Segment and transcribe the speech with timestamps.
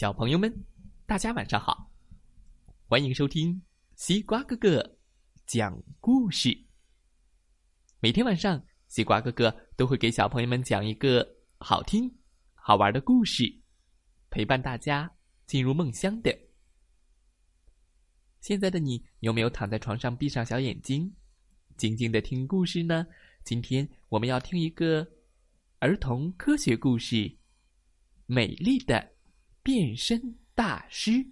[0.00, 0.50] 小朋友们，
[1.04, 1.92] 大家晚上好！
[2.86, 3.60] 欢迎收听
[3.96, 4.96] 西瓜哥哥
[5.44, 6.58] 讲故事。
[8.00, 12.10] 每天晚上，西瓜哥哥都会给小朋友们讲一个好听、
[12.54, 13.44] 好玩的故事，
[14.30, 15.12] 陪伴大家
[15.44, 16.34] 进入梦乡的。
[18.40, 21.14] 现在的你有没有躺在床上闭上小眼睛，
[21.76, 23.06] 静静的听故事呢？
[23.44, 25.06] 今天我们要听一个
[25.80, 27.16] 儿童科学故事，
[28.24, 28.94] 《美丽的》。
[29.70, 31.24] 变身大师。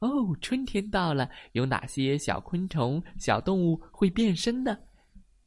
[0.00, 4.76] 哦，春天到了，有哪些小昆虫、小动物会变身呢？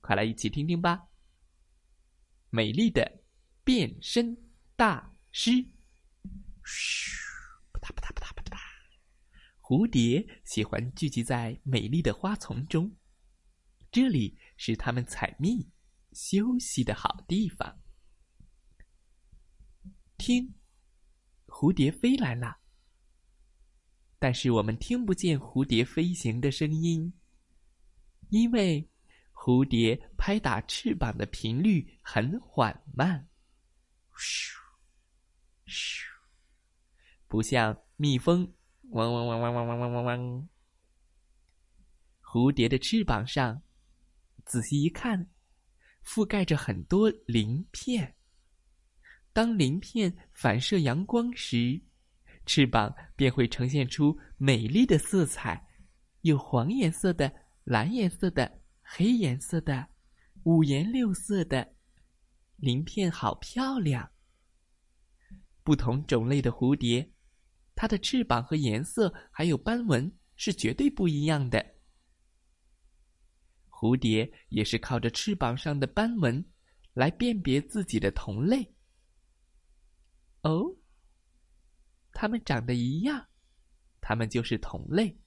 [0.00, 1.08] 快来一起听听吧！
[2.48, 3.22] 美丽的
[3.62, 4.34] 变身
[4.74, 5.50] 大师。
[6.64, 7.14] 嘘，
[7.74, 8.58] 啪嗒啪嗒啪嗒啪嗒。
[9.60, 12.90] 蝴蝶喜欢聚集在美丽的花丛中，
[13.92, 15.68] 这里是它们采蜜、
[16.12, 17.78] 休息的好地方。
[20.16, 20.54] 听。
[21.60, 22.56] 蝴蝶飞来了，
[24.18, 27.12] 但是我们听不见蝴蝶飞行的声音，
[28.30, 28.88] 因为
[29.34, 33.28] 蝴蝶拍打翅膀的频率很缓慢，
[34.16, 34.54] 咻
[35.66, 36.06] 咻，
[37.28, 38.50] 不像蜜蜂
[38.84, 40.48] 嗡嗡嗡嗡嗡嗡嗡嗡嗡。
[42.22, 43.60] 蝴蝶的翅膀上，
[44.46, 45.28] 仔细一看，
[46.02, 48.16] 覆盖着很多鳞片。
[49.32, 51.80] 当鳞片反射阳光时，
[52.46, 55.64] 翅膀便会呈现出美丽的色彩，
[56.22, 59.86] 有黄颜色的、蓝颜色的、黑颜色的，
[60.42, 61.74] 五颜六色的
[62.56, 64.10] 鳞片，好漂亮。
[65.62, 67.08] 不同种类的蝴蝶，
[67.76, 71.64] 它的翅膀和颜色还有斑纹是绝对不一样的。
[73.68, 76.44] 蝴蝶也是靠着翅膀上的斑纹
[76.92, 78.74] 来辨别自己的同类。
[80.42, 80.76] 哦，
[82.12, 83.28] 它们长得一样，
[84.00, 85.20] 它们就是同类。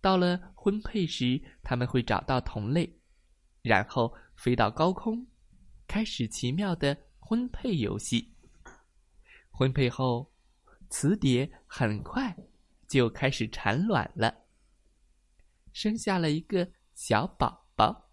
[0.00, 2.98] 到了婚配时，他们会找到同类，
[3.62, 5.26] 然后飞到高空，
[5.86, 8.34] 开始奇妙的婚配游戏。
[9.50, 10.32] 婚配后，
[10.88, 12.34] 雌蝶很快
[12.88, 14.46] 就开始产卵了，
[15.72, 18.10] 生下了一个小宝宝。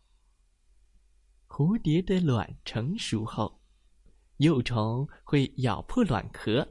[1.48, 3.57] 蝴蝶的卵成熟后。
[4.38, 6.64] 幼虫会咬破卵壳，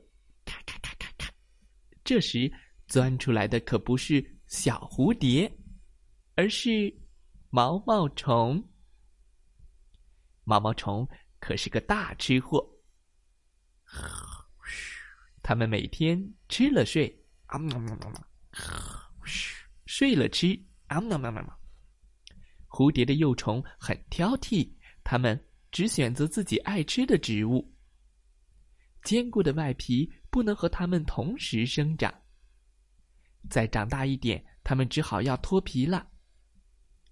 [0.45, 1.33] 咔咔咔咔咔。
[2.05, 2.53] 这时
[2.87, 5.53] 钻出来的可不是小蝴蝶，
[6.37, 6.97] 而是
[7.51, 8.63] 毛毛虫。
[10.45, 11.09] 毛毛虫
[11.41, 12.65] 可是个大吃货，
[15.43, 17.25] 它们每天吃了睡，
[19.87, 21.61] 睡了吃，啊喵喵喵喵。
[22.69, 24.73] 蝴蝶的幼虫很挑剔，
[25.03, 25.43] 它们。
[25.77, 27.71] 只选择自己爱吃的植物。
[29.05, 32.23] 坚固的外皮不能和它们同时生长。
[33.51, 36.11] 再长大一点，它们只好要脱皮了。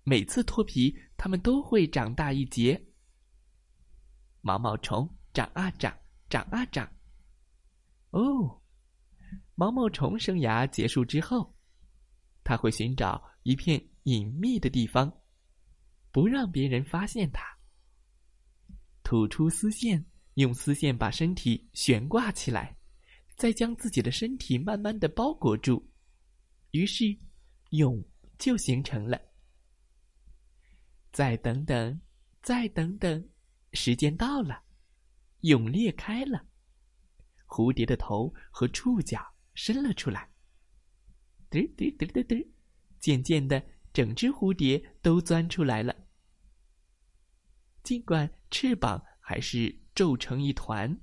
[0.03, 2.83] 每次脱皮，它们都会长大一截。
[4.41, 5.95] 毛毛虫长啊长，
[6.31, 6.91] 长啊长。
[8.13, 8.63] 哦，
[9.57, 11.55] 毛毛虫生涯结束之后，
[12.43, 15.13] 它会寻找一片隐秘的地方，
[16.11, 17.54] 不让别人发现它。
[19.05, 20.05] 吐出丝线，
[20.35, 22.75] 用丝线把身体悬挂起来，
[23.37, 25.87] 再将自己的身体慢慢的包裹住，
[26.71, 27.05] 于是
[27.71, 28.03] 蛹
[28.39, 29.21] 就形成了。
[31.13, 32.01] 再等等，
[32.43, 33.29] 再等等，
[33.75, 34.61] 时间到了，
[35.43, 36.43] 蛹裂开了，
[37.47, 39.21] 蝴蝶的头和触角
[39.53, 40.29] 伸了出来，
[41.51, 42.49] 嘚嘚嘚嘚嘚，
[42.99, 43.63] 渐渐的，
[43.93, 45.95] 整只蝴蝶都钻出来了。
[47.85, 50.99] 尽管翅膀还是皱成一团，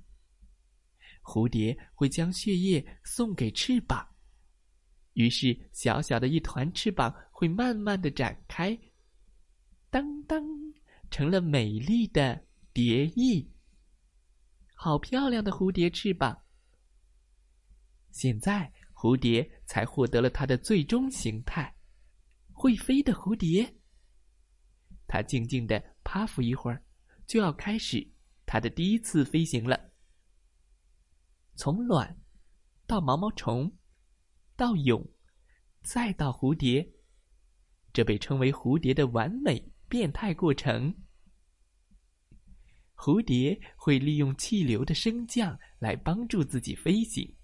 [1.22, 4.04] 蝴蝶会将血液送给翅膀，
[5.12, 8.76] 于是小小的一团翅膀会慢慢的展开，
[9.90, 10.44] 当当，
[11.08, 13.48] 成了美丽的蝶翼。
[14.74, 16.36] 好漂亮的蝴蝶翅膀！
[18.10, 21.72] 现在蝴蝶才获得了它的最终形态——
[22.52, 23.72] 会飞的蝴蝶。
[25.06, 25.91] 它静静的。
[26.12, 26.84] 趴伏一会儿，
[27.26, 28.06] 就要开始
[28.44, 29.92] 它的第一次飞行了。
[31.54, 32.20] 从卵
[32.86, 33.74] 到毛毛虫，
[34.54, 35.10] 到蛹，
[35.82, 36.86] 再到蝴蝶，
[37.94, 40.94] 这被称为蝴蝶的完美变态过程。
[42.94, 47.34] 蝴蝶会利用气流的升降来帮助自己飞行。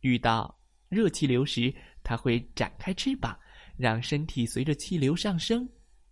[0.00, 1.74] 遇到热气流时，
[2.04, 3.40] 它会展开翅膀，
[3.78, 5.66] 让身体随着气流上升。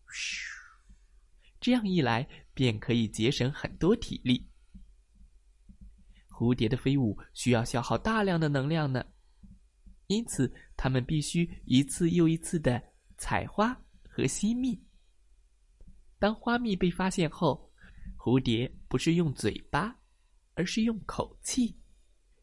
[0.08, 0.60] 嘘。
[1.61, 4.49] 这样一来，便可以节省很多体力。
[6.29, 9.05] 蝴蝶的飞舞需要消耗大量的能量呢，
[10.07, 12.83] 因此它们必须一次又一次的
[13.19, 13.79] 采花
[14.09, 14.83] 和吸蜜。
[16.19, 17.71] 当花蜜被发现后，
[18.17, 19.95] 蝴蝶不是用嘴巴，
[20.55, 21.79] 而是用口气，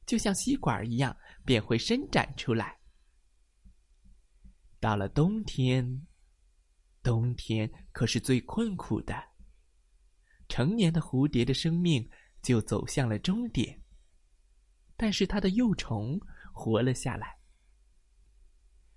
[0.05, 2.77] 就像吸管一样，便会伸展出来。
[4.79, 6.05] 到了冬天，
[7.37, 9.15] 天可是最困苦的。
[10.49, 12.09] 成年的蝴蝶的生命
[12.41, 13.81] 就走向了终点，
[14.97, 16.19] 但是它的幼虫
[16.51, 17.37] 活了下来。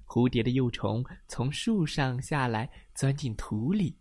[0.05, 3.97] 蝴蝶的幼虫从树上下来，钻进土里，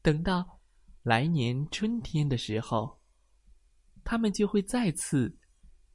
[0.00, 0.60] 等到
[1.02, 3.00] 来年春天的时候，
[4.04, 5.36] 它们就会再次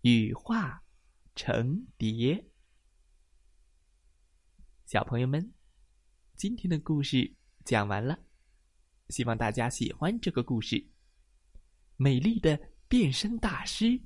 [0.02, 0.84] 羽化
[1.36, 2.50] 成蝶。
[4.86, 5.54] 小朋友们，
[6.36, 8.18] 今天的故事讲完了。
[9.10, 10.89] 希望大家喜欢这个故事。
[11.95, 14.01] 美丽的变身大师，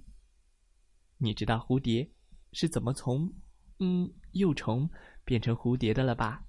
[1.17, 2.11] 你知道蝴蝶
[2.51, 3.33] 是怎么从
[3.79, 4.89] 嗯幼虫
[5.23, 6.45] 变成蝴蝶的了吧？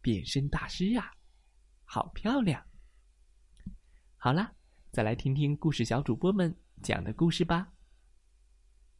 [0.00, 1.14] 变身大师呀，
[1.84, 2.66] 好漂亮！
[4.16, 4.54] 好啦，
[4.90, 7.72] 再来听听故事小主播们讲的故事吧。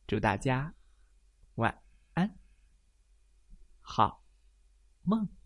[0.06, 0.74] 祝大家
[1.56, 1.82] 晚
[2.14, 2.38] 安，
[3.80, 4.24] 好
[5.02, 5.41] 梦。